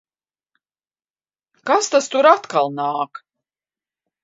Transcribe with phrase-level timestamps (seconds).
[1.71, 3.25] Kas tas tur atkal nāk?